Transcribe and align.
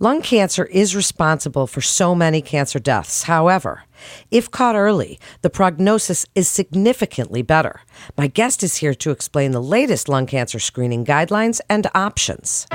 Lung 0.00 0.22
cancer 0.22 0.64
is 0.66 0.94
responsible 0.94 1.66
for 1.66 1.80
so 1.80 2.14
many 2.14 2.40
cancer 2.40 2.78
deaths. 2.78 3.24
However, 3.24 3.82
if 4.30 4.48
caught 4.48 4.76
early, 4.76 5.18
the 5.42 5.50
prognosis 5.50 6.24
is 6.36 6.48
significantly 6.48 7.42
better. 7.42 7.80
My 8.16 8.28
guest 8.28 8.62
is 8.62 8.76
here 8.76 8.94
to 8.94 9.10
explain 9.10 9.50
the 9.50 9.60
latest 9.60 10.08
lung 10.08 10.26
cancer 10.26 10.60
screening 10.60 11.04
guidelines 11.04 11.60
and 11.68 11.88
options. 11.96 12.68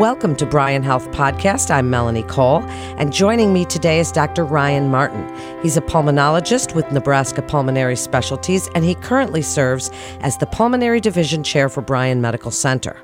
Welcome 0.00 0.34
to 0.36 0.46
Bryan 0.46 0.82
Health 0.82 1.10
Podcast. 1.10 1.70
I'm 1.70 1.90
Melanie 1.90 2.22
Cole, 2.22 2.62
and 2.96 3.12
joining 3.12 3.52
me 3.52 3.66
today 3.66 4.00
is 4.00 4.12
Dr. 4.12 4.46
Ryan 4.46 4.88
Martin. 4.88 5.30
He's 5.62 5.76
a 5.76 5.82
pulmonologist 5.82 6.74
with 6.74 6.90
Nebraska 6.90 7.42
Pulmonary 7.42 7.96
Specialties, 7.96 8.70
and 8.74 8.82
he 8.82 8.94
currently 8.94 9.42
serves 9.42 9.90
as 10.20 10.38
the 10.38 10.46
Pulmonary 10.46 11.00
Division 11.00 11.44
Chair 11.44 11.68
for 11.68 11.82
Bryan 11.82 12.22
Medical 12.22 12.50
Center. 12.50 12.96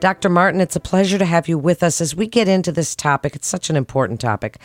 Dr. 0.00 0.28
Martin, 0.28 0.60
it's 0.60 0.76
a 0.76 0.80
pleasure 0.80 1.16
to 1.16 1.24
have 1.24 1.48
you 1.48 1.56
with 1.56 1.82
us 1.82 2.00
as 2.00 2.14
we 2.14 2.26
get 2.26 2.48
into 2.48 2.70
this 2.70 2.94
topic. 2.94 3.34
It's 3.34 3.48
such 3.48 3.70
an 3.70 3.76
important 3.76 4.20
topic. 4.20 4.58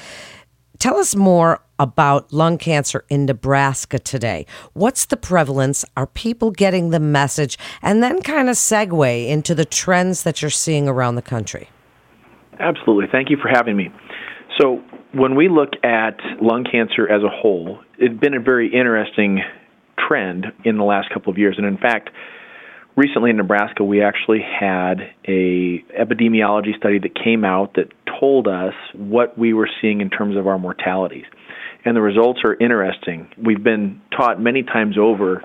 Tell 0.78 0.98
us 0.98 1.16
more 1.16 1.62
about 1.80 2.34
lung 2.34 2.58
cancer 2.58 3.06
in 3.08 3.26
Nebraska 3.26 3.98
today. 3.98 4.46
What's 4.74 5.06
the 5.06 5.16
prevalence? 5.16 5.86
Are 5.96 6.08
people 6.08 6.52
getting 6.52 6.90
the 6.90 7.00
message? 7.00 7.58
And 7.82 8.04
then 8.04 8.22
kind 8.22 8.50
of 8.50 8.56
segue 8.56 9.28
into 9.28 9.56
the 9.56 9.64
trends 9.64 10.24
that 10.24 10.42
you're 10.42 10.52
seeing 10.52 10.88
around 10.88 11.16
the 11.16 11.22
country. 11.22 11.70
Absolutely. 12.60 13.06
Thank 13.12 13.30
you 13.30 13.38
for 13.42 13.48
having 13.48 13.78
me. 13.78 13.90
So, 14.60 14.82
when 15.14 15.36
we 15.36 15.50
look 15.50 15.72
at 15.84 16.18
lung 16.42 16.66
cancer 16.70 17.08
as 17.08 17.22
a 17.22 17.30
whole, 17.30 17.80
it's 17.98 18.18
been 18.20 18.34
a 18.34 18.40
very 18.40 18.74
interesting 18.74 19.42
trend 20.08 20.48
in 20.64 20.78
the 20.78 20.84
last 20.84 21.10
couple 21.14 21.32
of 21.32 21.38
years. 21.38 21.56
And 21.58 21.66
in 21.66 21.78
fact, 21.78 22.10
recently 22.96 23.30
in 23.30 23.38
Nebraska, 23.38 23.84
we 23.84 24.02
actually 24.02 24.42
had 24.42 25.14
a 25.28 25.84
epidemiology 26.00 26.76
study 26.78 27.00
that 27.00 27.16
came 27.16 27.44
out 27.44 27.76
that 27.76 27.92
told 28.20 28.48
us 28.48 28.74
what 28.94 29.38
we 29.38 29.54
were 29.54 29.70
seeing 29.82 30.02
in 30.02 30.10
terms 30.10 30.38
of 30.38 30.48
our 30.48 30.60
mortalities. 30.60 31.26
And 31.84 31.96
the 31.96 32.02
results 32.02 32.42
are 32.44 32.54
interesting. 32.56 33.28
We've 33.44 33.64
been 33.64 34.02
taught 34.16 34.40
many 34.40 34.64
times 34.64 34.98
over 34.98 35.42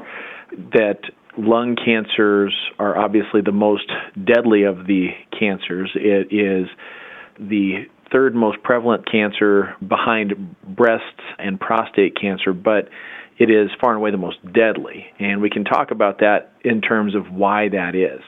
that 0.73 1.01
lung 1.39 1.77
cancers 1.77 2.55
are 2.79 2.97
obviously 2.97 3.41
the 3.43 3.53
most 3.53 3.91
deadly 4.25 4.65
of 4.65 4.87
the 4.87 5.09
cancers. 5.39 5.91
It 5.95 6.33
is 6.33 6.69
the 7.39 7.87
third 8.13 8.35
most 8.35 8.63
prevalent 8.63 9.11
cancer 9.11 9.75
behind 9.87 10.57
breast 10.77 11.05
and 11.39 11.59
prostate 11.59 12.17
cancer, 12.21 12.53
but 12.53 12.89
it 13.39 13.51
is 13.51 13.71
far 13.81 13.91
and 13.91 13.99
away 13.99 14.11
the 14.11 14.17
most 14.17 14.39
deadly. 14.53 15.07
And 15.19 15.41
we 15.41 15.51
can 15.51 15.65
talk 15.65 15.91
about 15.91 16.19
that 16.21 16.53
in 16.65 16.81
terms 16.81 17.15
of 17.15 17.33
why 17.33 17.69
that 17.69 17.95
is. 17.95 18.21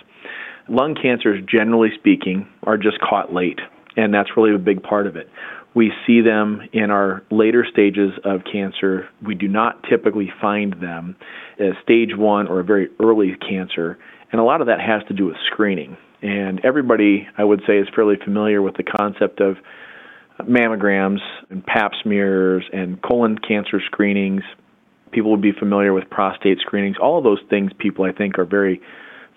Lung 0.69 0.95
cancers, 1.01 1.43
generally 1.51 1.91
speaking, 1.99 2.47
are 2.65 2.77
just 2.77 2.99
caught 3.01 3.33
late, 3.33 3.59
and 3.97 4.13
that's 4.13 4.31
really 4.37 4.55
a 4.55 4.59
big 4.59 4.83
part 4.83 5.07
of 5.07 5.17
it. 5.17 5.29
We 5.75 5.93
see 6.07 6.21
them 6.21 6.63
in 6.73 6.91
our 6.91 7.23
later 7.31 7.67
stages 7.71 8.13
of 8.25 8.41
cancer. 8.51 9.09
We 9.25 9.35
do 9.35 9.49
not 9.49 9.83
typically 9.89 10.31
find 10.41 10.75
them 10.75 11.17
as 11.59 11.73
stage 11.83 12.11
one 12.17 12.49
or 12.49 12.61
a 12.61 12.65
very 12.65 12.89
early 13.03 13.35
cancer, 13.49 13.99
and 14.31 14.41
a 14.41 14.45
lot 14.45 14.61
of 14.61 14.67
that 14.67 14.81
has 14.81 15.03
to 15.09 15.15
do 15.15 15.27
with 15.27 15.37
screening. 15.51 15.97
And 16.21 16.61
everybody, 16.65 17.29
I 17.37 17.45
would 17.45 17.63
say, 17.67 17.79
is 17.79 17.89
fairly 17.95 18.17
familiar 18.23 18.61
with 18.61 18.77
the 18.77 18.83
concept 18.83 19.41
of 19.41 19.57
mammograms 20.43 21.21
and 21.49 21.65
pap 21.65 21.93
smears 22.03 22.65
and 22.73 23.01
colon 23.03 23.39
cancer 23.39 23.81
screenings 23.87 24.43
people 25.11 25.31
would 25.31 25.43
be 25.43 25.53
familiar 25.53 25.93
with 25.93 26.09
prostate 26.11 26.59
screenings. 26.61 26.97
All 27.01 27.19
of 27.19 27.25
those 27.25 27.41
things 27.51 27.73
people, 27.79 28.05
I 28.05 28.13
think, 28.13 28.39
are 28.39 28.45
very 28.45 28.81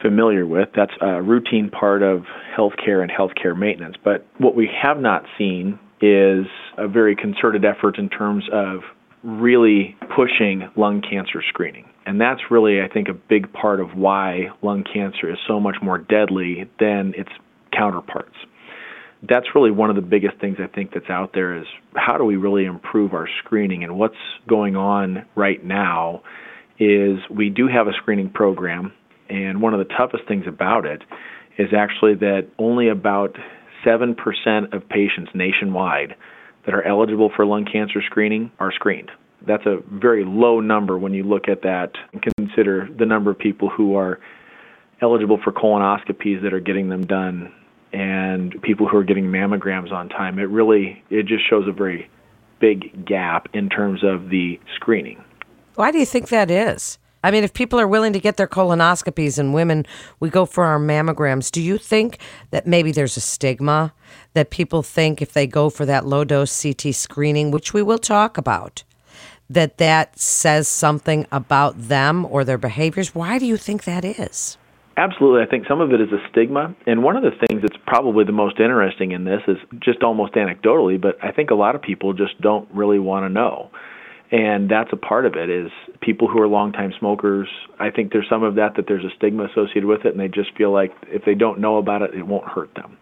familiar 0.01 0.45
with. 0.45 0.69
That's 0.75 0.93
a 1.01 1.21
routine 1.21 1.69
part 1.69 2.01
of 2.01 2.23
healthcare 2.57 3.01
and 3.01 3.11
healthcare 3.11 3.57
maintenance. 3.57 3.95
But 4.03 4.25
what 4.37 4.55
we 4.55 4.69
have 4.81 4.99
not 4.99 5.23
seen 5.37 5.79
is 6.01 6.45
a 6.77 6.87
very 6.87 7.15
concerted 7.15 7.63
effort 7.63 7.97
in 7.97 8.09
terms 8.09 8.43
of 8.51 8.79
really 9.23 9.95
pushing 10.15 10.69
lung 10.75 11.01
cancer 11.01 11.43
screening. 11.47 11.85
And 12.05 12.19
that's 12.19 12.41
really, 12.49 12.81
I 12.81 12.87
think, 12.87 13.07
a 13.07 13.13
big 13.13 13.53
part 13.53 13.79
of 13.79 13.89
why 13.95 14.47
lung 14.63 14.83
cancer 14.83 15.29
is 15.31 15.37
so 15.47 15.59
much 15.59 15.75
more 15.83 15.99
deadly 15.99 16.67
than 16.79 17.13
its 17.15 17.29
counterparts 17.71 18.35
that's 19.23 19.47
really 19.53 19.71
one 19.71 19.89
of 19.89 19.95
the 19.95 20.01
biggest 20.01 20.37
things 20.39 20.57
I 20.59 20.67
think 20.67 20.93
that's 20.93 21.09
out 21.09 21.33
there 21.33 21.55
is 21.55 21.65
how 21.95 22.17
do 22.17 22.23
we 22.23 22.37
really 22.37 22.65
improve 22.65 23.13
our 23.13 23.27
screening 23.43 23.83
and 23.83 23.97
what's 23.97 24.15
going 24.47 24.75
on 24.75 25.25
right 25.35 25.63
now 25.63 26.23
is 26.79 27.19
we 27.29 27.49
do 27.49 27.67
have 27.67 27.87
a 27.87 27.93
screening 27.93 28.29
program 28.29 28.93
and 29.29 29.61
one 29.61 29.73
of 29.73 29.79
the 29.79 29.93
toughest 29.93 30.27
things 30.27 30.45
about 30.47 30.85
it 30.85 31.03
is 31.57 31.69
actually 31.77 32.15
that 32.15 32.47
only 32.57 32.89
about 32.89 33.37
7% 33.85 34.73
of 34.73 34.89
patients 34.89 35.31
nationwide 35.35 36.15
that 36.65 36.73
are 36.73 36.83
eligible 36.83 37.31
for 37.35 37.45
lung 37.45 37.65
cancer 37.65 38.01
screening 38.05 38.51
are 38.59 38.71
screened. 38.71 39.11
That's 39.45 39.65
a 39.65 39.79
very 39.91 40.23
low 40.23 40.59
number 40.59 40.97
when 40.97 41.13
you 41.13 41.23
look 41.23 41.47
at 41.47 41.61
that 41.63 41.91
and 42.13 42.21
consider 42.37 42.87
the 42.97 43.05
number 43.05 43.31
of 43.31 43.39
people 43.39 43.69
who 43.69 43.95
are 43.95 44.19
eligible 45.01 45.39
for 45.43 45.51
colonoscopies 45.51 46.43
that 46.43 46.53
are 46.53 46.59
getting 46.59 46.89
them 46.89 47.05
done 47.05 47.51
and 47.93 48.61
people 48.61 48.87
who 48.87 48.97
are 48.97 49.03
getting 49.03 49.25
mammograms 49.25 49.91
on 49.91 50.09
time. 50.09 50.39
It 50.39 50.49
really 50.49 51.03
it 51.09 51.25
just 51.25 51.47
shows 51.49 51.67
a 51.67 51.71
very 51.71 52.09
big 52.59 53.05
gap 53.05 53.49
in 53.53 53.69
terms 53.69 54.03
of 54.03 54.29
the 54.29 54.59
screening. 54.75 55.23
Why 55.75 55.91
do 55.91 55.97
you 55.97 56.05
think 56.05 56.29
that 56.29 56.51
is? 56.51 56.97
I 57.23 57.29
mean, 57.29 57.43
if 57.43 57.53
people 57.53 57.79
are 57.79 57.87
willing 57.87 58.13
to 58.13 58.19
get 58.19 58.37
their 58.37 58.47
colonoscopies 58.47 59.37
and 59.37 59.53
women, 59.53 59.85
we 60.19 60.29
go 60.29 60.45
for 60.45 60.63
our 60.65 60.79
mammograms. 60.79 61.51
Do 61.51 61.61
you 61.61 61.77
think 61.77 62.19
that 62.49 62.65
maybe 62.65 62.91
there's 62.91 63.15
a 63.15 63.21
stigma 63.21 63.93
that 64.33 64.49
people 64.49 64.81
think 64.81 65.21
if 65.21 65.33
they 65.33 65.45
go 65.45 65.69
for 65.69 65.85
that 65.85 66.05
low 66.05 66.23
dose 66.23 66.61
CT 66.61 66.95
screening, 66.95 67.51
which 67.51 67.73
we 67.73 67.83
will 67.83 67.99
talk 67.99 68.37
about, 68.37 68.83
that 69.49 69.77
that 69.77 70.17
says 70.17 70.67
something 70.67 71.27
about 71.31 71.79
them 71.79 72.25
or 72.25 72.43
their 72.43 72.57
behaviors? 72.57 73.13
Why 73.13 73.37
do 73.37 73.45
you 73.45 73.57
think 73.57 73.83
that 73.83 74.03
is? 74.03 74.57
Absolutely. 75.01 75.41
I 75.41 75.47
think 75.47 75.65
some 75.67 75.81
of 75.81 75.93
it 75.93 75.99
is 75.99 76.09
a 76.11 76.19
stigma. 76.29 76.75
And 76.85 77.01
one 77.01 77.15
of 77.15 77.23
the 77.23 77.31
things 77.31 77.63
that's 77.63 77.81
probably 77.87 78.23
the 78.23 78.31
most 78.31 78.59
interesting 78.59 79.13
in 79.13 79.23
this 79.23 79.41
is 79.47 79.57
just 79.79 80.03
almost 80.03 80.33
anecdotally, 80.33 81.01
but 81.01 81.15
I 81.23 81.31
think 81.31 81.49
a 81.49 81.55
lot 81.55 81.73
of 81.73 81.81
people 81.81 82.13
just 82.13 82.39
don't 82.39 82.69
really 82.71 82.99
want 82.99 83.25
to 83.25 83.29
know. 83.29 83.71
And 84.31 84.69
that's 84.69 84.91
a 84.93 84.95
part 84.95 85.25
of 85.25 85.33
it 85.35 85.49
is 85.49 85.71
people 86.01 86.27
who 86.27 86.39
are 86.39 86.47
longtime 86.47 86.93
smokers. 86.99 87.47
I 87.79 87.89
think 87.89 88.11
there's 88.13 88.29
some 88.29 88.43
of 88.43 88.53
that 88.55 88.75
that 88.75 88.85
there's 88.87 89.03
a 89.03 89.09
stigma 89.17 89.45
associated 89.45 89.85
with 89.85 90.05
it, 90.05 90.11
and 90.11 90.19
they 90.19 90.27
just 90.27 90.55
feel 90.55 90.71
like 90.71 90.91
if 91.07 91.25
they 91.25 91.33
don't 91.33 91.59
know 91.59 91.77
about 91.77 92.03
it, 92.03 92.13
it 92.13 92.27
won't 92.27 92.47
hurt 92.47 92.69
them. 92.75 92.95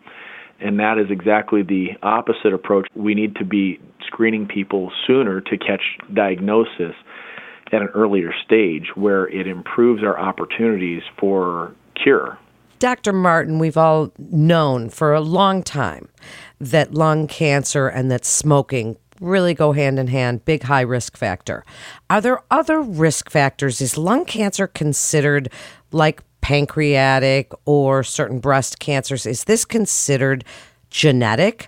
And 0.62 0.80
that 0.80 0.98
is 1.00 1.12
exactly 1.12 1.64
the 1.64 1.90
opposite 2.02 2.54
approach. 2.54 2.88
We 2.96 3.14
need 3.14 3.36
to 3.36 3.46
be 3.46 3.78
screening 4.08 4.48
people 4.48 4.90
sooner 5.06 5.42
to 5.42 5.58
catch 5.58 5.82
diagnosis 6.14 6.96
at 7.72 7.82
an 7.82 7.90
earlier 7.94 8.32
stage 8.46 8.88
where 8.96 9.28
it 9.28 9.48
improves 9.48 10.02
our 10.02 10.18
opportunities 10.18 11.04
for 11.20 11.76
cure. 12.02 12.38
Dr. 12.80 13.12
Martin, 13.12 13.60
we've 13.60 13.78
all 13.78 14.12
known 14.18 14.90
for 14.90 15.14
a 15.14 15.20
long 15.20 15.64
time 15.64 16.08
that 16.60 16.94
lung 16.94 17.28
cancer 17.28 17.88
and 17.88 18.10
that 18.10 18.24
smoking 18.24 18.96
really 19.20 19.54
go 19.54 19.74
hand 19.74 20.00
in 20.00 20.08
hand, 20.08 20.46
big 20.46 20.64
high 20.64 20.82
risk 20.82 21.18
factor. 21.18 21.66
Are 22.10 22.22
there 22.22 22.42
other 22.50 22.82
risk 22.82 23.30
factors? 23.30 23.82
Is 23.82 23.98
lung 23.98 24.24
cancer 24.24 24.66
considered 24.66 25.52
like 25.92 26.24
pancreatic 26.40 27.52
or 27.66 28.04
certain 28.04 28.40
breast 28.40 28.80
cancers? 28.80 29.26
Is 29.26 29.44
this 29.44 29.66
considered 29.66 30.46
genetic? 30.90 31.68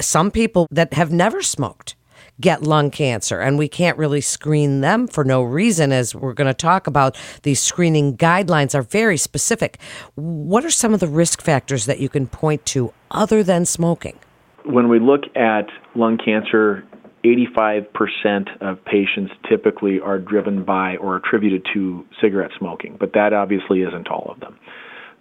Some 0.00 0.30
people 0.30 0.66
that 0.70 0.94
have 0.94 1.12
never 1.12 1.42
smoked 1.42 1.94
get 2.40 2.62
lung 2.62 2.90
cancer, 2.90 3.40
and 3.40 3.58
we 3.58 3.68
can't 3.68 3.98
really 3.98 4.20
screen 4.20 4.80
them 4.80 5.06
for 5.08 5.24
no 5.24 5.42
reason, 5.42 5.92
as 5.92 6.14
we're 6.14 6.34
going 6.34 6.46
to 6.46 6.54
talk 6.54 6.86
about. 6.86 7.16
These 7.42 7.60
screening 7.60 8.16
guidelines 8.16 8.74
are 8.74 8.82
very 8.82 9.16
specific. 9.16 9.78
What 10.14 10.64
are 10.64 10.70
some 10.70 10.94
of 10.94 11.00
the 11.00 11.08
risk 11.08 11.42
factors 11.42 11.86
that 11.86 12.00
you 12.00 12.08
can 12.08 12.26
point 12.26 12.64
to 12.66 12.92
other 13.10 13.42
than 13.42 13.64
smoking? 13.64 14.18
When 14.64 14.88
we 14.88 15.00
look 15.00 15.22
at 15.34 15.66
lung 15.94 16.18
cancer, 16.18 16.84
85% 17.24 18.60
of 18.60 18.84
patients 18.84 19.32
typically 19.48 19.98
are 20.00 20.18
driven 20.18 20.64
by 20.64 20.96
or 20.96 21.16
attributed 21.16 21.66
to 21.74 22.06
cigarette 22.20 22.50
smoking, 22.58 22.96
but 22.98 23.12
that 23.14 23.32
obviously 23.32 23.82
isn't 23.82 24.08
all 24.08 24.30
of 24.30 24.40
them. 24.40 24.56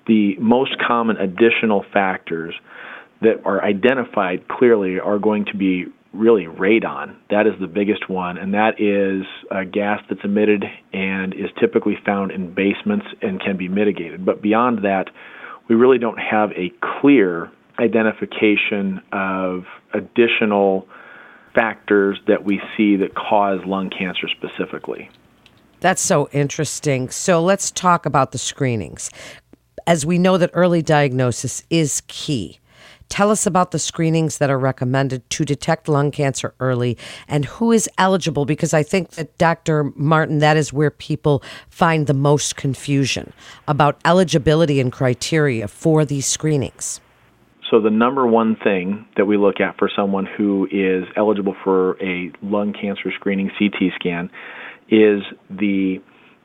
The 0.06 0.38
most 0.38 0.76
common 0.86 1.18
additional 1.18 1.84
factors 1.92 2.54
that 3.22 3.42
are 3.46 3.64
identified 3.64 4.48
clearly 4.48 5.00
are 5.00 5.18
going 5.18 5.46
to 5.46 5.58
be 5.58 5.86
really 6.18 6.46
radon. 6.46 7.16
That 7.30 7.48
is 7.48 7.54
the 7.60 7.68
biggest 7.68 8.10
one, 8.10 8.38
and 8.38 8.54
that 8.54 8.80
is 8.82 9.26
a 9.52 9.66
gas 9.66 10.02
that's 10.10 10.24
emitted 10.24 10.66
and 10.94 11.34
is 11.34 11.50
typically 11.60 11.98
found 12.06 12.32
in 12.32 12.54
basements 12.54 13.06
and 13.22 13.40
can 13.40 13.58
be 13.58 13.68
mitigated. 13.68 14.26
But 14.26 14.42
beyond 14.42 14.84
that, 14.84 15.10
we 15.70 15.76
really 15.76 15.98
don't 15.98 16.20
have 16.20 16.52
a 16.52 16.72
clear 17.00 17.52
identification 17.80 19.02
of 19.12 19.66
additional 19.94 20.88
factors 21.54 22.20
that 22.28 22.44
we 22.44 22.62
see 22.76 22.96
that 22.98 23.16
cause 23.16 23.60
lung 23.66 23.90
cancer 23.90 24.28
specifically. 24.28 25.10
That's 25.80 26.02
so 26.02 26.30
interesting. 26.32 27.10
So 27.10 27.44
let's 27.44 27.70
talk 27.72 28.06
about 28.06 28.32
the 28.32 28.38
screenings. 28.38 29.12
As 29.86 30.06
we 30.06 30.18
know 30.18 30.38
that 30.38 30.50
early 30.54 30.82
diagnosis 30.82 31.64
is 31.70 32.02
key 32.08 32.60
Tell 33.10 33.32
us 33.32 33.46
about 33.46 33.72
the 33.72 33.80
screenings 33.80 34.38
that 34.38 34.50
are 34.50 34.60
recommended 34.60 35.28
to 35.32 35.46
detect 35.46 35.88
lung 35.88 36.12
cancer 36.12 36.54
early 36.60 36.98
and 37.28 37.46
who 37.46 37.72
is 37.72 37.90
eligible, 37.98 38.46
because 38.46 38.74
I 38.74 38.84
think 38.84 39.12
that, 39.12 39.38
Dr. 39.38 39.92
Martin, 39.96 40.40
that 40.40 40.58
is 40.58 40.74
where 40.74 40.92
people 40.92 41.42
find 41.70 42.08
the 42.08 42.14
most 42.14 42.56
confusion 42.56 43.34
about 43.68 44.00
eligibility 44.06 44.80
and 44.80 44.92
criteria 44.92 45.68
for 45.68 46.06
these 46.06 46.26
screenings. 46.26 47.00
So, 47.70 47.82
the 47.82 47.90
number 47.90 48.26
one 48.26 48.56
thing 48.64 49.06
that 49.18 49.26
we 49.26 49.36
look 49.38 49.60
at 49.60 49.78
for 49.78 49.90
someone 49.94 50.26
who 50.26 50.68
is 50.72 51.04
eligible 51.18 51.56
for 51.64 52.02
a 52.02 52.32
lung 52.42 52.74
cancer 52.74 53.12
screening 53.14 53.52
CT 53.60 53.94
scan 53.96 54.30
is 54.90 55.22
the 55.50 56.02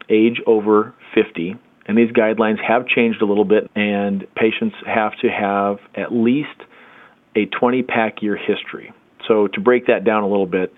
age 0.09 0.41
over 0.47 0.95
50. 1.15 1.55
And 1.87 1.99
these 1.99 2.11
guidelines 2.11 2.63
have 2.67 2.87
changed 2.87 3.23
a 3.23 3.27
little 3.27 3.45
bit, 3.45 3.71
and 3.75 4.27
patients 4.37 4.77
have 4.87 5.13
to 5.23 5.29
have 5.29 5.79
at 5.95 6.13
least 6.13 6.49
a 7.35 7.47
20 7.47 7.83
pack 7.83 8.23
year 8.23 8.37
history. 8.37 8.93
So, 9.27 9.49
to 9.49 9.61
break 9.61 9.87
that 9.87 10.05
down 10.05 10.23
a 10.23 10.29
little 10.29 10.47
bit, 10.47 10.73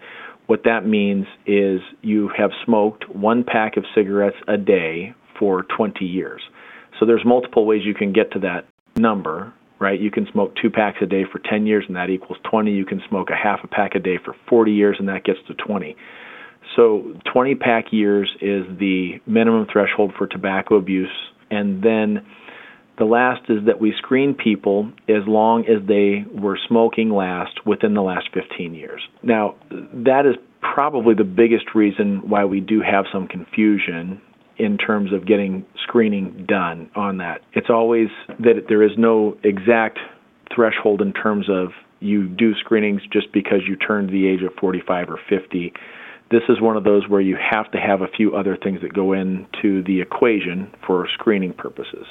what 0.46 0.64
that 0.64 0.86
means 0.86 1.26
is 1.46 1.80
you 2.02 2.30
have 2.36 2.50
smoked 2.64 3.08
one 3.08 3.44
pack 3.44 3.76
of 3.76 3.84
cigarettes 3.94 4.36
a 4.48 4.56
day 4.56 5.14
for 5.38 5.64
20 5.76 6.04
years. 6.04 6.42
So, 6.98 7.06
there's 7.06 7.24
multiple 7.24 7.66
ways 7.66 7.82
you 7.84 7.94
can 7.94 8.12
get 8.12 8.32
to 8.32 8.38
that 8.40 8.66
number 8.96 9.52
right? 9.84 10.00
You 10.00 10.10
can 10.10 10.26
smoke 10.32 10.54
two 10.60 10.70
packs 10.70 10.98
a 11.02 11.06
day 11.06 11.24
for 11.30 11.38
10 11.38 11.66
years, 11.66 11.84
and 11.86 11.96
that 11.96 12.08
equals 12.08 12.38
20. 12.50 12.72
You 12.72 12.86
can 12.86 13.02
smoke 13.08 13.28
a 13.30 13.36
half 13.36 13.60
a 13.64 13.66
pack 13.66 13.94
a 13.94 13.98
day 13.98 14.18
for 14.24 14.34
40 14.48 14.72
years, 14.72 14.96
and 14.98 15.08
that 15.08 15.24
gets 15.24 15.38
to 15.48 15.54
20. 15.54 15.96
So 16.76 17.14
20 17.32 17.54
pack 17.56 17.86
years 17.92 18.30
is 18.40 18.64
the 18.78 19.20
minimum 19.26 19.66
threshold 19.72 20.12
for 20.16 20.26
tobacco 20.26 20.76
abuse. 20.76 21.12
And 21.50 21.82
then 21.82 22.24
the 22.98 23.04
last 23.04 23.42
is 23.48 23.66
that 23.66 23.80
we 23.80 23.92
screen 23.98 24.34
people 24.34 24.90
as 25.08 25.26
long 25.26 25.64
as 25.66 25.86
they 25.86 26.24
were 26.32 26.58
smoking 26.68 27.10
last 27.10 27.66
within 27.66 27.94
the 27.94 28.02
last 28.02 28.28
15 28.32 28.74
years. 28.74 29.02
Now, 29.22 29.56
that 29.70 30.26
is 30.26 30.36
probably 30.60 31.14
the 31.14 31.24
biggest 31.24 31.74
reason 31.74 32.28
why 32.28 32.44
we 32.44 32.60
do 32.60 32.80
have 32.80 33.04
some 33.12 33.26
confusion 33.28 34.20
in 34.56 34.78
terms 34.78 35.12
of 35.12 35.26
getting 35.26 35.64
screening 35.82 36.46
done 36.48 36.90
on 36.94 37.18
that. 37.18 37.40
It's 37.52 37.70
always 37.70 38.08
that 38.38 38.66
there 38.68 38.82
is 38.82 38.92
no 38.96 39.36
exact 39.42 39.98
threshold 40.54 41.00
in 41.00 41.12
terms 41.12 41.46
of 41.50 41.70
you 42.00 42.28
do 42.28 42.54
screenings 42.60 43.02
just 43.12 43.32
because 43.32 43.60
you 43.66 43.76
turned 43.76 44.10
the 44.10 44.28
age 44.28 44.42
of 44.42 44.52
45 44.60 45.10
or 45.10 45.18
50. 45.28 45.72
This 46.30 46.42
is 46.48 46.60
one 46.60 46.76
of 46.76 46.84
those 46.84 47.08
where 47.08 47.20
you 47.20 47.36
have 47.36 47.70
to 47.72 47.78
have 47.78 48.00
a 48.00 48.08
few 48.08 48.34
other 48.34 48.56
things 48.56 48.80
that 48.80 48.94
go 48.94 49.12
into 49.12 49.82
the 49.82 50.00
equation 50.00 50.72
for 50.86 51.06
screening 51.14 51.52
purposes. 51.52 52.06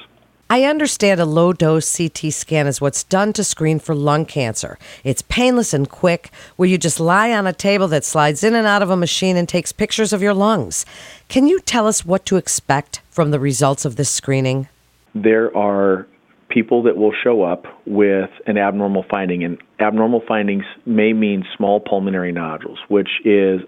I 0.49 0.65
understand 0.65 1.19
a 1.19 1.25
low 1.25 1.51
dose 1.51 1.97
CT 1.97 2.31
scan 2.31 2.67
is 2.67 2.79
what's 2.79 3.03
done 3.03 3.33
to 3.33 3.43
screen 3.43 3.79
for 3.79 3.95
lung 3.95 4.25
cancer. 4.25 4.77
It's 5.03 5.23
painless 5.23 5.73
and 5.73 5.89
quick, 5.89 6.29
where 6.57 6.69
you 6.69 6.77
just 6.77 6.99
lie 6.99 7.31
on 7.31 7.47
a 7.47 7.53
table 7.53 7.87
that 7.87 8.05
slides 8.05 8.43
in 8.43 8.53
and 8.53 8.67
out 8.67 8.83
of 8.83 8.91
a 8.91 8.95
machine 8.95 9.35
and 9.35 9.49
takes 9.49 9.71
pictures 9.71 10.13
of 10.13 10.21
your 10.21 10.35
lungs. 10.35 10.85
Can 11.27 11.47
you 11.47 11.59
tell 11.59 11.87
us 11.87 12.05
what 12.05 12.25
to 12.27 12.37
expect 12.37 13.01
from 13.09 13.31
the 13.31 13.39
results 13.39 13.83
of 13.83 13.95
this 13.95 14.11
screening? 14.11 14.67
There 15.15 15.55
are 15.57 16.05
people 16.49 16.83
that 16.83 16.97
will 16.97 17.13
show 17.23 17.41
up 17.41 17.65
with 17.87 18.29
an 18.45 18.59
abnormal 18.59 19.05
finding, 19.09 19.43
and 19.43 19.57
abnormal 19.79 20.21
findings 20.27 20.65
may 20.85 21.13
mean 21.13 21.43
small 21.57 21.79
pulmonary 21.79 22.31
nodules, 22.31 22.77
which 22.89 23.09
is 23.25 23.61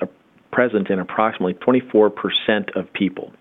present 0.56 0.90
in 0.90 1.00
approximately 1.00 1.54
24% 1.56 2.12
of 2.75 2.92
people. 2.94 3.34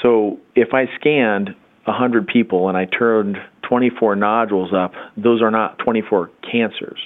So 0.00 0.38
if 0.54 0.68
I 0.72 0.84
scanned 0.98 1.50
100 1.84 2.28
people 2.28 2.68
and 2.68 2.76
I 2.76 2.84
turned 2.84 3.36
24 3.68 4.14
nodules 4.14 4.70
up, 4.72 4.92
those 5.16 5.42
are 5.42 5.50
not 5.50 5.78
24 5.80 6.30
cancers. 6.50 7.00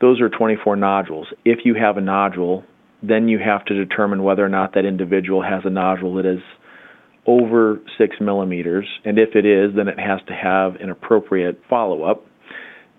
Those 0.00 0.20
are 0.20 0.28
24 0.28 0.74
nodules. 0.74 1.28
If 1.44 1.60
you 1.64 1.74
have 1.74 1.96
a 1.96 2.00
nodule, 2.00 2.64
then 3.02 3.28
you 3.28 3.38
have 3.38 3.64
to 3.66 3.74
determine 3.74 4.24
whether 4.24 4.44
or 4.44 4.48
not 4.48 4.74
that 4.74 4.84
individual 4.84 5.42
has 5.42 5.62
a 5.64 5.70
nodule 5.70 6.16
that 6.16 6.26
is 6.26 6.40
over 7.26 7.80
six 7.96 8.16
millimeters. 8.20 8.86
And 9.04 9.18
if 9.18 9.36
it 9.36 9.46
is, 9.46 9.76
then 9.76 9.86
it 9.86 9.98
has 9.98 10.20
to 10.26 10.34
have 10.34 10.76
an 10.76 10.90
appropriate 10.90 11.60
follow 11.70 12.02
up. 12.02 12.26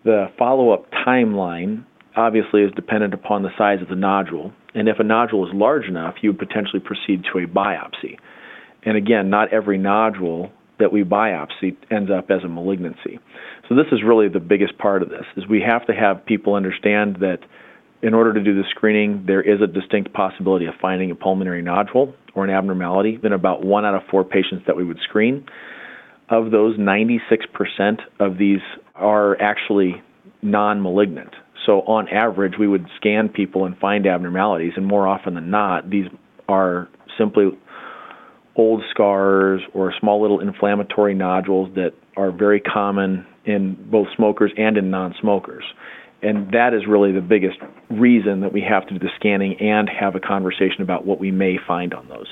The 0.05 0.27
follow 0.39 0.71
up 0.71 0.89
timeline 1.05 1.85
obviously 2.17 2.61
is 2.63 2.71
dependent 2.75 3.13
upon 3.13 3.43
the 3.43 3.49
size 3.57 3.81
of 3.81 3.87
the 3.87 3.95
nodule. 3.95 4.51
And 4.73 4.89
if 4.89 4.99
a 4.99 5.03
nodule 5.03 5.47
is 5.47 5.53
large 5.53 5.85
enough, 5.85 6.15
you 6.21 6.31
would 6.31 6.39
potentially 6.39 6.79
proceed 6.79 7.23
to 7.31 7.39
a 7.39 7.47
biopsy. 7.47 8.17
And 8.83 8.97
again, 8.97 9.29
not 9.29 9.53
every 9.53 9.77
nodule 9.77 10.51
that 10.79 10.91
we 10.91 11.03
biopsy 11.03 11.75
ends 11.89 12.11
up 12.11 12.29
as 12.29 12.43
a 12.43 12.47
malignancy. 12.47 13.19
So 13.67 13.75
this 13.75 13.87
is 13.91 13.99
really 14.05 14.29
the 14.29 14.39
biggest 14.39 14.77
part 14.77 15.01
of 15.01 15.09
this 15.09 15.25
is 15.35 15.47
we 15.47 15.61
have 15.61 15.85
to 15.87 15.93
have 15.93 16.25
people 16.25 16.53
understand 16.53 17.17
that 17.19 17.39
in 18.01 18.13
order 18.13 18.33
to 18.33 18.43
do 18.43 18.53
the 18.53 18.63
screening, 18.69 19.23
there 19.25 19.41
is 19.41 19.59
a 19.61 19.67
distinct 19.67 20.13
possibility 20.13 20.65
of 20.67 20.75
finding 20.79 21.09
a 21.09 21.15
pulmonary 21.15 21.63
nodule 21.63 22.13
or 22.35 22.43
an 22.43 22.51
abnormality 22.51 23.19
in 23.23 23.33
about 23.33 23.65
one 23.65 23.85
out 23.85 23.95
of 23.95 24.03
four 24.11 24.23
patients 24.23 24.63
that 24.67 24.75
we 24.75 24.83
would 24.83 24.99
screen. 24.99 25.45
Of 26.29 26.51
those, 26.51 26.77
96% 26.77 27.19
of 28.19 28.37
these 28.37 28.59
are 28.95 29.41
actually 29.41 30.01
non 30.41 30.81
malignant. 30.81 31.33
So, 31.67 31.81
on 31.81 32.07
average, 32.07 32.53
we 32.57 32.67
would 32.67 32.87
scan 32.95 33.27
people 33.27 33.65
and 33.65 33.77
find 33.77 34.07
abnormalities, 34.07 34.73
and 34.77 34.85
more 34.85 35.05
often 35.05 35.35
than 35.35 35.51
not, 35.51 35.89
these 35.89 36.05
are 36.47 36.87
simply 37.17 37.49
old 38.55 38.81
scars 38.89 39.61
or 39.73 39.93
small 39.99 40.21
little 40.21 40.39
inflammatory 40.39 41.13
nodules 41.13 41.69
that 41.75 41.91
are 42.15 42.31
very 42.31 42.61
common 42.61 43.27
in 43.45 43.77
both 43.91 44.07
smokers 44.15 44.51
and 44.57 44.77
in 44.77 44.89
non 44.89 45.13
smokers. 45.19 45.65
And 46.23 46.51
that 46.53 46.73
is 46.73 46.87
really 46.87 47.11
the 47.11 47.21
biggest 47.21 47.57
reason 47.89 48.39
that 48.41 48.53
we 48.53 48.61
have 48.61 48.87
to 48.87 48.93
do 48.93 48.99
the 48.99 49.11
scanning 49.17 49.57
and 49.59 49.89
have 49.89 50.15
a 50.15 50.21
conversation 50.21 50.81
about 50.81 51.05
what 51.05 51.19
we 51.19 51.31
may 51.31 51.57
find 51.67 51.93
on 51.93 52.07
those. 52.07 52.27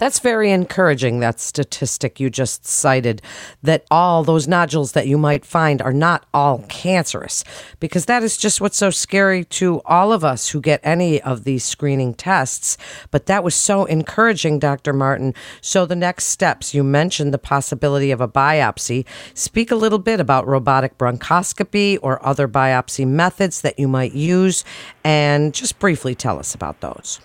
That's 0.00 0.18
very 0.18 0.50
encouraging, 0.50 1.20
that 1.20 1.38
statistic 1.40 2.18
you 2.18 2.30
just 2.30 2.64
cited, 2.64 3.20
that 3.62 3.84
all 3.90 4.24
those 4.24 4.48
nodules 4.48 4.92
that 4.92 5.06
you 5.06 5.18
might 5.18 5.44
find 5.44 5.82
are 5.82 5.92
not 5.92 6.24
all 6.32 6.64
cancerous, 6.70 7.44
because 7.80 8.06
that 8.06 8.22
is 8.22 8.38
just 8.38 8.62
what's 8.62 8.78
so 8.78 8.88
scary 8.88 9.44
to 9.44 9.82
all 9.84 10.10
of 10.10 10.24
us 10.24 10.48
who 10.48 10.60
get 10.62 10.80
any 10.82 11.20
of 11.20 11.44
these 11.44 11.64
screening 11.64 12.14
tests. 12.14 12.78
But 13.10 13.26
that 13.26 13.44
was 13.44 13.54
so 13.54 13.84
encouraging, 13.84 14.58
Dr. 14.58 14.94
Martin. 14.94 15.34
So, 15.60 15.84
the 15.84 15.96
next 15.96 16.28
steps, 16.28 16.72
you 16.72 16.82
mentioned 16.82 17.34
the 17.34 17.38
possibility 17.38 18.10
of 18.10 18.22
a 18.22 18.28
biopsy. 18.28 19.04
Speak 19.34 19.70
a 19.70 19.76
little 19.76 19.98
bit 19.98 20.18
about 20.18 20.46
robotic 20.46 20.96
bronchoscopy 20.96 21.98
or 22.00 22.24
other 22.24 22.48
biopsy 22.48 23.06
methods 23.06 23.60
that 23.60 23.78
you 23.78 23.86
might 23.86 24.14
use, 24.14 24.64
and 25.04 25.52
just 25.52 25.78
briefly 25.78 26.14
tell 26.14 26.38
us 26.38 26.54
about 26.54 26.80
those. 26.80 27.20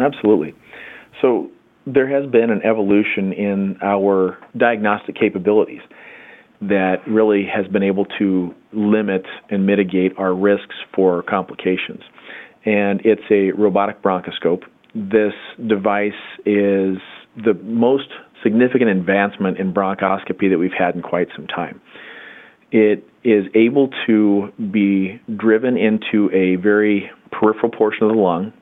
Absolutely. 0.00 0.52
So, 1.20 1.48
there 1.86 2.08
has 2.08 2.30
been 2.30 2.50
an 2.50 2.62
evolution 2.64 3.32
in 3.32 3.76
our 3.82 4.38
diagnostic 4.56 5.16
capabilities 5.16 5.80
that 6.60 6.96
really 7.08 7.44
has 7.44 7.66
been 7.66 7.82
able 7.82 8.04
to 8.18 8.54
limit 8.72 9.24
and 9.50 9.66
mitigate 9.66 10.12
our 10.16 10.32
risks 10.32 10.76
for 10.94 11.22
complications. 11.22 12.00
And 12.64 13.00
it's 13.04 13.22
a 13.30 13.50
robotic 13.50 14.00
bronchoscope. 14.00 14.62
This 14.94 15.32
device 15.66 16.12
is 16.46 16.98
the 17.36 17.54
most 17.62 18.08
significant 18.42 18.90
advancement 18.90 19.58
in 19.58 19.74
bronchoscopy 19.74 20.50
that 20.50 20.58
we've 20.58 20.70
had 20.76 20.94
in 20.94 21.02
quite 21.02 21.28
some 21.34 21.46
time. 21.48 21.80
It 22.70 23.04
is 23.24 23.46
able 23.54 23.90
to 24.06 24.52
be 24.70 25.20
driven 25.36 25.76
into 25.76 26.30
a 26.32 26.56
very 26.56 27.10
peripheral 27.30 27.70
portion 27.70 28.04
of 28.04 28.14
the 28.14 28.20
lung, 28.20 28.52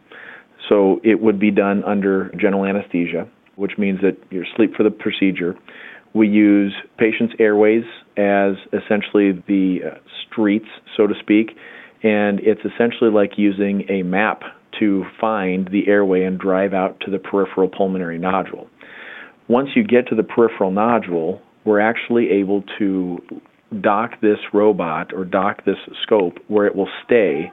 so 0.71 1.01
it 1.03 1.21
would 1.21 1.39
be 1.39 1.51
done 1.51 1.83
under 1.85 2.31
general 2.41 2.65
anesthesia, 2.65 3.29
which 3.57 3.73
means 3.77 4.01
that 4.01 4.17
you're 4.31 4.45
asleep 4.45 4.75
for 4.77 4.85
the 4.85 4.91
procedure. 4.91 5.55
We 6.15 6.29
use 6.29 6.73
patients' 6.97 7.35
airways 7.39 7.85
as 8.17 8.55
essentially 8.73 9.33
the 9.47 9.81
uh, 9.85 9.99
streets, 10.27 10.69
so 10.97 11.07
to 11.07 11.15
speak, 11.21 11.51
and 12.03 12.41
it's 12.41 12.61
essentially 12.61 13.11
like 13.11 13.33
using 13.37 13.85
a 13.91 14.03
map 14.03 14.43
to 14.79 15.05
find 15.21 15.69
the 15.73 15.89
airway 15.89 16.25
and 16.25 16.39
drive 16.39 16.73
out 16.73 17.01
to 17.01 17.11
the 17.11 17.19
peripheral 17.19 17.69
pulmonary 17.69 18.19
nodule. 18.19 18.69
Once 19.49 19.71
you 19.75 19.85
get 19.85 20.07
to 20.09 20.15
the 20.15 20.23
peripheral 20.23 20.71
nodule, 20.71 21.43
we're 21.65 21.81
actually 21.81 22.31
able 22.31 22.63
to 22.79 23.19
dock 23.81 24.21
this 24.21 24.39
robot 24.53 25.13
or 25.13 25.25
dock 25.25 25.65
this 25.65 25.77
scope 26.03 26.39
where 26.49 26.67
it 26.67 26.75
will 26.75 26.89
stay 27.05 27.51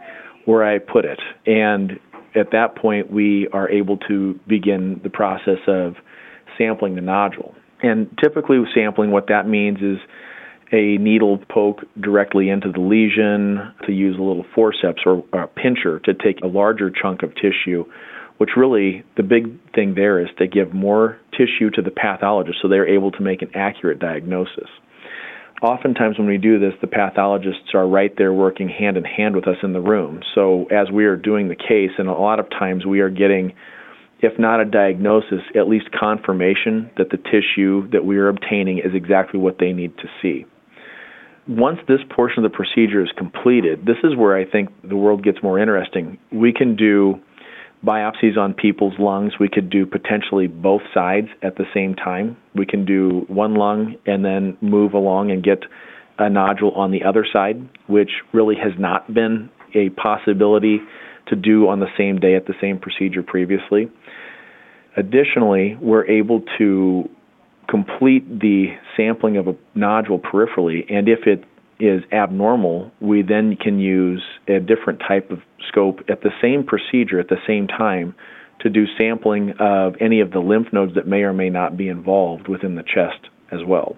where 0.48 0.64
I 0.64 0.80
put 0.80 1.04
it. 1.04 1.20
And 1.46 2.00
at 2.38 2.52
that 2.52 2.76
point, 2.76 3.12
we 3.12 3.48
are 3.54 3.70
able 3.70 3.98
to 4.08 4.40
begin 4.48 5.00
the 5.04 5.10
process 5.10 5.60
of 5.68 5.96
sampling 6.58 6.96
the 6.96 7.02
nodule. 7.02 7.56
And 7.82 8.10
typically, 8.24 8.58
sampling, 8.74 9.12
what 9.12 9.28
that 9.28 9.48
means 9.48 9.80
is 9.82 9.98
a 10.72 10.98
needle 10.98 11.40
poke 11.50 11.82
directly 12.02 12.50
into 12.50 12.72
the 12.72 12.80
lesion, 12.80 13.74
to 13.86 13.92
use 13.92 14.18
a 14.18 14.22
little 14.22 14.46
forceps 14.54 15.02
or 15.06 15.24
a 15.34 15.48
pincher 15.48 16.00
to 16.00 16.14
take 16.14 16.42
a 16.44 16.48
larger 16.48 16.90
chunk 16.90 17.24
of 17.24 17.34
tissue, 17.36 17.86
which 18.38 18.52
really 18.58 19.04
the 19.16 19.24
big 19.24 19.58
thing 19.74 19.96
there 19.96 20.20
is 20.20 20.28
to 20.38 20.48
give 20.48 20.74
more 20.74 21.18
tissue 21.32 21.70
to 21.72 21.82
the 21.82 21.92
pathologist 21.92 22.60
so 22.62 22.68
they're 22.68 22.88
able 22.88 23.12
to 23.12 23.22
make 23.22 23.42
an 23.42 23.50
accurate 23.56 24.00
diagnosis. 24.00 24.70
Oftentimes 25.62 26.18
when 26.18 26.28
we 26.28 26.38
do 26.38 26.60
this, 26.60 26.74
the 26.82 26.88
pathologists 26.88 27.74
are 27.74 27.88
right 27.88 28.14
there 28.18 28.34
working 28.34 28.70
hand 28.70 28.98
in 28.98 29.04
hand 29.04 29.36
with 29.36 29.48
us 29.48 29.58
in 29.64 29.74
the 29.74 29.82
room. 29.82 30.22
So 30.36 30.66
as 30.66 30.92
we 30.92 31.06
are 31.06 31.16
doing 31.16 31.48
the 31.48 31.56
case, 31.56 31.92
and 31.98 32.08
a 32.08 32.14
lot 32.14 32.40
of 32.40 32.50
times 32.50 32.86
we 32.86 33.00
are 33.00 33.10
getting, 33.10 33.54
if 34.20 34.38
not 34.40 34.60
a 34.60 34.66
diagnosis, 34.66 35.42
at 35.56 35.68
least 35.68 35.88
confirmation 35.98 36.92
that 36.98 37.10
the 37.10 37.18
tissue 37.18 37.90
that 37.92 38.06
we 38.06 38.18
are 38.18 38.30
obtaining 38.30 38.80
is 38.80 38.94
exactly 38.94 39.40
what 39.40 39.58
they 39.60 39.74
need 39.74 39.98
to 39.98 40.08
see. 40.22 40.46
Once 41.48 41.80
this 41.88 42.02
portion 42.14 42.44
of 42.44 42.52
the 42.52 42.56
procedure 42.56 43.02
is 43.02 43.10
completed, 43.18 43.86
this 43.86 43.98
is 44.04 44.16
where 44.18 44.36
I 44.38 44.44
think 44.44 44.70
the 44.84 44.98
world 44.98 45.24
gets 45.24 45.38
more 45.42 45.58
interesting. 45.58 46.18
We 46.32 46.52
can 46.52 46.76
do 46.76 47.22
biopsies 47.86 48.38
on 48.38 48.54
people's 48.54 48.96
lungs. 49.00 49.34
We 49.40 49.50
could 49.50 49.70
do 49.70 49.86
potentially 49.86 50.48
both 50.48 50.82
sides 50.94 51.28
at 51.42 51.58
the 51.58 51.66
same 51.74 51.96
time. 51.96 52.38
We 52.56 52.66
can 52.66 52.86
do 52.86 53.26
one 53.28 53.56
lung 53.56 53.96
and 54.06 54.26
then 54.26 54.58
move 54.62 54.94
along 54.94 55.32
and 55.32 55.44
get 55.44 55.60
a 56.18 56.30
nodule 56.30 56.72
on 56.72 56.92
the 56.92 57.04
other 57.04 57.26
side, 57.32 57.68
which 57.88 58.10
really 58.34 58.56
has 58.56 58.74
not 58.80 59.14
been 59.14 59.50
a 59.76 59.90
possibility 59.90 60.80
to 61.28 61.36
do 61.36 61.68
on 61.68 61.80
the 61.80 61.88
same 61.98 62.20
day 62.20 62.36
at 62.36 62.48
the 62.48 62.54
same 62.60 62.80
procedure 62.80 63.22
previously. 63.22 63.92
Additionally, 64.96 65.78
we're 65.80 66.06
able 66.06 66.42
to 66.58 67.08
complete 67.70 68.28
the 68.40 68.68
sampling 68.96 69.38
of 69.38 69.48
a 69.48 69.56
nodule 69.76 70.20
peripherally, 70.20 70.92
and 70.92 71.08
if 71.08 71.28
it 71.28 71.44
is 71.80 72.02
abnormal, 72.12 72.92
we 73.00 73.22
then 73.22 73.56
can 73.56 73.80
use 73.80 74.24
a 74.48 74.60
different 74.60 75.00
type 75.00 75.30
of 75.32 75.40
scope 75.68 76.00
at 76.10 76.22
the 76.22 76.32
same 76.42 76.64
procedure 76.64 77.20
at 77.20 77.30
the 77.30 77.38
same 77.46 77.68
time 77.68 78.16
to 78.60 78.70
do 78.70 78.86
sampling 78.98 79.54
of 79.60 79.96
any 80.02 80.20
of 80.20 80.32
the 80.32 80.40
lymph 80.40 80.68
nodes 80.74 80.96
that 80.96 81.08
may 81.08 81.22
or 81.22 81.34
may 81.34 81.50
not 81.50 81.78
be 81.78 81.88
involved 81.88 82.48
within 82.48 82.76
the 82.76 82.84
chest 82.84 83.30
as 83.52 83.60
well. 83.66 83.96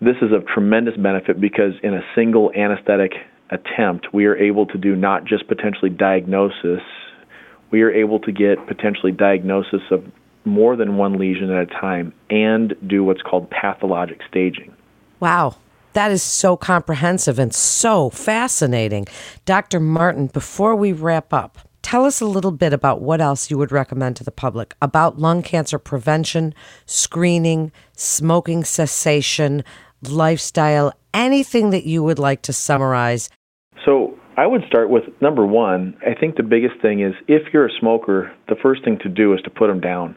This 0.00 0.16
is 0.20 0.32
of 0.32 0.46
tremendous 0.46 0.96
benefit 0.96 1.40
because 1.40 1.74
in 1.82 1.94
a 1.94 2.02
single 2.14 2.50
anesthetic 2.56 3.12
attempt, 3.50 4.12
we 4.12 4.26
are 4.26 4.36
able 4.36 4.66
to 4.66 4.78
do 4.78 4.96
not 4.96 5.24
just 5.24 5.46
potentially 5.46 5.90
diagnosis, 5.90 6.82
we 7.70 7.82
are 7.82 7.90
able 7.90 8.18
to 8.20 8.32
get 8.32 8.66
potentially 8.66 9.12
diagnosis 9.12 9.80
of 9.90 10.04
more 10.44 10.74
than 10.74 10.96
one 10.96 11.18
lesion 11.18 11.50
at 11.50 11.62
a 11.62 11.66
time 11.66 12.12
and 12.30 12.74
do 12.86 13.04
what's 13.04 13.22
called 13.22 13.48
pathologic 13.50 14.20
staging. 14.28 14.74
Wow. 15.20 15.56
That 15.92 16.10
is 16.10 16.22
so 16.22 16.56
comprehensive 16.56 17.38
and 17.38 17.54
so 17.54 18.10
fascinating. 18.10 19.06
Dr. 19.44 19.80
Martin, 19.80 20.28
before 20.28 20.74
we 20.74 20.92
wrap 20.92 21.32
up, 21.32 21.58
tell 21.82 22.04
us 22.04 22.20
a 22.20 22.26
little 22.26 22.50
bit 22.50 22.72
about 22.72 23.02
what 23.02 23.20
else 23.20 23.50
you 23.50 23.58
would 23.58 23.72
recommend 23.72 24.16
to 24.16 24.24
the 24.24 24.30
public 24.30 24.74
about 24.80 25.18
lung 25.18 25.42
cancer 25.42 25.78
prevention, 25.78 26.54
screening, 26.86 27.72
smoking 27.94 28.64
cessation, 28.64 29.62
lifestyle, 30.08 30.92
anything 31.12 31.70
that 31.70 31.84
you 31.84 32.02
would 32.02 32.18
like 32.18 32.42
to 32.42 32.52
summarize. 32.52 33.28
So, 33.84 34.18
I 34.34 34.46
would 34.46 34.62
start 34.66 34.88
with 34.88 35.04
number 35.20 35.44
one. 35.44 35.94
I 36.00 36.18
think 36.18 36.36
the 36.36 36.42
biggest 36.42 36.80
thing 36.80 37.00
is 37.00 37.12
if 37.28 37.52
you're 37.52 37.66
a 37.66 37.78
smoker, 37.78 38.32
the 38.48 38.56
first 38.62 38.82
thing 38.82 38.98
to 39.02 39.08
do 39.10 39.34
is 39.34 39.42
to 39.42 39.50
put 39.50 39.66
them 39.66 39.80
down. 39.80 40.16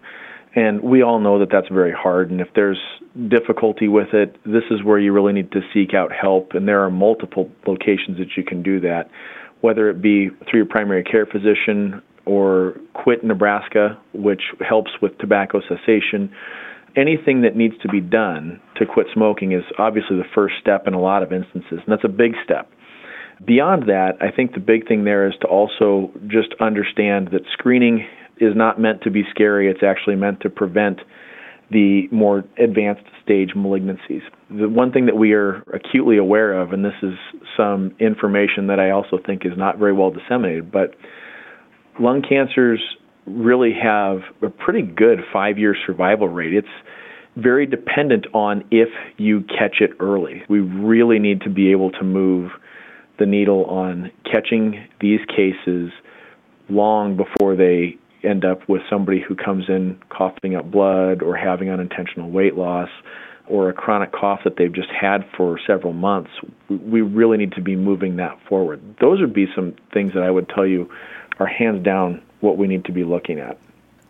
And 0.56 0.82
we 0.82 1.04
all 1.04 1.20
know 1.20 1.40
that 1.40 1.50
that's 1.52 1.68
very 1.68 1.92
hard. 1.92 2.32
And 2.32 2.40
if 2.40 2.48
there's 2.56 2.80
difficulty 3.28 3.90
with 3.90 4.14
it, 4.14 4.38
this 4.46 4.64
is 4.72 4.84
where 4.84 4.98
you 4.98 5.12
really 5.12 5.34
need 5.34 5.52
to 5.52 5.60
seek 5.74 5.94
out 5.94 6.12
help. 6.14 6.54
And 6.54 6.66
there 6.66 6.82
are 6.84 6.90
multiple 6.90 7.52
locations 7.68 8.18
that 8.20 8.38
you 8.38 8.44
can 8.44 8.64
do 8.64 8.80
that, 8.80 9.10
whether 9.60 9.90
it 9.90 10.02
be 10.02 10.30
through 10.50 10.60
your 10.62 10.66
primary 10.66 11.04
care 11.04 11.26
physician 11.26 12.02
or 12.26 12.76
Quit 12.94 13.24
Nebraska, 13.24 14.00
which 14.14 14.42
helps 14.68 14.92
with 15.02 15.18
tobacco 15.18 15.60
cessation. 15.62 16.32
Anything 16.96 17.42
that 17.42 17.58
needs 17.58 17.76
to 17.82 17.90
be 17.90 18.00
done 18.00 18.62
to 18.78 18.86
quit 18.86 19.08
smoking 19.14 19.52
is 19.52 19.64
obviously 19.78 20.16
the 20.16 20.24
first 20.34 20.56
step 20.62 20.88
in 20.88 20.94
a 20.94 21.00
lot 21.00 21.22
of 21.22 21.34
instances, 21.34 21.80
and 21.86 21.88
that's 21.88 22.06
a 22.06 22.10
big 22.10 22.32
step. 22.44 22.72
Beyond 23.46 23.90
that, 23.90 24.14
I 24.22 24.32
think 24.32 24.54
the 24.54 24.62
big 24.62 24.88
thing 24.88 25.04
there 25.04 25.28
is 25.28 25.34
to 25.42 25.48
also 25.48 26.10
just 26.28 26.56
understand 26.62 27.30
that 27.34 27.42
screening 27.52 28.08
is 28.40 28.56
not 28.56 28.80
meant 28.80 29.02
to 29.04 29.12
be 29.12 29.24
scary. 29.30 29.70
It's 29.70 29.84
actually 29.84 30.16
meant 30.16 30.42
to 30.42 30.50
prevent 30.50 31.00
the 31.72 32.08
more 32.12 32.44
advanced 32.58 33.06
stage 33.24 33.52
malignancies. 33.56 34.22
The 34.50 34.70
one 34.70 34.92
thing 34.92 35.08
that 35.08 35.16
we 35.16 35.34
are 35.34 35.64
acutely 35.74 36.18
aware 36.18 36.54
of, 36.54 36.74
and 36.74 36.86
this 36.86 36.94
is 37.02 37.14
some 37.58 37.96
information 38.00 38.68
that 38.68 38.80
I 38.80 38.92
also 38.92 39.18
think 39.26 39.46
is 39.46 39.54
not 39.58 39.80
very 39.80 39.94
well 39.94 40.12
disseminated, 40.12 40.72
but 40.72 40.96
lung 42.00 42.22
cancers 42.22 42.80
really 43.26 43.74
have 43.74 44.20
a 44.44 44.50
pretty 44.50 44.84
good 44.84 45.20
five 45.34 45.58
year 45.58 45.76
survival 45.86 46.30
rate. 46.30 46.54
It's 46.54 46.68
very 47.36 47.66
dependent 47.66 48.28
on 48.34 48.64
if 48.72 48.90
you 49.18 49.42
catch 49.42 49.78
it 49.82 49.92
early. 50.00 50.44
We 50.48 50.60
really 50.60 51.20
need 51.20 51.42
to 51.42 51.50
be 51.50 51.72
able 51.72 51.92
to 51.92 52.04
move 52.04 52.52
the 53.18 53.26
needle 53.26 53.66
on 53.66 54.12
catching 54.32 54.88
these 55.02 55.20
cases 55.36 55.92
long 56.70 57.18
before 57.18 57.56
they 57.56 57.98
end 58.26 58.46
up 58.46 58.68
with 58.68 58.82
somebody 58.90 59.22
who 59.26 59.36
comes 59.36 59.66
in 59.68 59.98
coughing 60.10 60.56
up 60.56 60.70
blood 60.72 61.22
or 61.22 61.36
having 61.36 61.70
unintentional 61.70 62.30
weight 62.30 62.56
loss 62.56 62.90
or 63.48 63.70
a 63.70 63.74
chronic 63.74 64.12
cough 64.12 64.40
that 64.44 64.54
they've 64.58 64.74
just 64.74 64.90
had 64.90 65.24
for 65.38 65.60
several 65.68 65.94
months, 65.94 66.32
we 66.70 67.02
really 67.02 67.38
need 67.38 67.52
to 67.52 67.62
be 67.62 67.76
moving 67.76 68.16
that 68.16 68.38
forward. 68.50 68.82
Those 69.00 69.22
would 69.22 69.34
be 69.34 69.46
some 69.56 69.76
things 69.94 70.14
that 70.14 70.24
I 70.24 70.32
would 70.32 70.50
tell 70.50 70.66
you 70.66 70.90
are 71.40 71.46
hands 71.46 71.84
down 71.84 72.22
what 72.42 72.58
we 72.58 72.68
need 72.68 72.86
to 72.86 72.92
be 72.92 73.04
looking 73.04 73.40
at. 73.40 73.60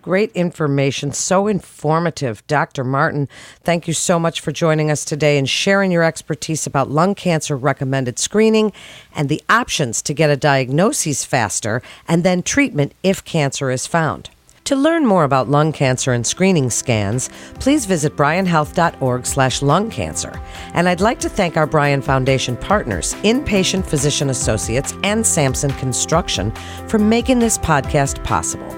Great 0.05 0.31
information, 0.33 1.11
so 1.11 1.47
informative. 1.47 2.45
Dr. 2.45 2.83
Martin, 2.83 3.27
thank 3.63 3.87
you 3.87 3.93
so 3.95 4.19
much 4.19 4.39
for 4.39 4.51
joining 4.51 4.91
us 4.91 5.03
today 5.03 5.35
and 5.39 5.49
sharing 5.49 5.91
your 5.91 6.03
expertise 6.03 6.67
about 6.67 6.91
lung 6.91 7.15
cancer 7.15 7.57
recommended 7.57 8.19
screening 8.19 8.71
and 9.15 9.29
the 9.29 9.41
options 9.49 10.03
to 10.03 10.13
get 10.13 10.29
a 10.29 10.37
diagnosis 10.37 11.25
faster 11.25 11.81
and 12.07 12.23
then 12.23 12.43
treatment 12.43 12.93
if 13.01 13.25
cancer 13.25 13.71
is 13.71 13.87
found. 13.87 14.29
To 14.65 14.75
learn 14.75 15.07
more 15.07 15.23
about 15.23 15.49
lung 15.49 15.71
cancer 15.71 16.13
and 16.13 16.25
screening 16.25 16.69
scans, 16.69 17.31
please 17.59 17.87
visit 17.87 18.15
bryanhealth.org 18.15 19.25
slash 19.25 19.63
lung 19.63 19.89
cancer. 19.89 20.39
And 20.75 20.87
I'd 20.87 21.01
like 21.01 21.19
to 21.21 21.29
thank 21.29 21.57
our 21.57 21.65
Bryan 21.65 22.03
Foundation 22.03 22.57
partners, 22.57 23.15
Inpatient 23.23 23.87
Physician 23.87 24.29
Associates 24.29 24.93
and 25.03 25.25
Sampson 25.25 25.71
Construction, 25.71 26.51
for 26.87 26.99
making 26.99 27.39
this 27.39 27.57
podcast 27.57 28.23
possible. 28.23 28.69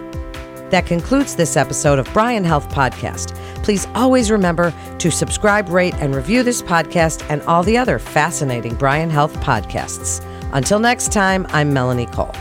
That 0.70 0.86
concludes 0.86 1.36
this 1.36 1.58
episode 1.58 2.00
of 2.00 2.12
Bryan 2.14 2.44
Health 2.44 2.70
Podcast. 2.70 3.36
Please 3.64 3.88
always 3.96 4.32
remember 4.32 4.74
to 5.00 5.12
subscribe, 5.12 5.70
rate, 5.70 5.96
and 5.96 6.16
review 6.16 6.44
this 6.44 6.62
podcast 6.62 7.26
and 7.30 7.42
all 7.44 7.64
the 7.64 7.78
other 7.78 8.00
fascinating 8.00 8.76
Bryan 8.76 9.10
Health 9.10 9.34
podcasts. 9.36 10.24
Until 10.54 10.80
next 10.80 11.12
time, 11.12 11.46
I'm 11.50 11.74
Melanie 11.74 12.06
Cole. 12.08 12.36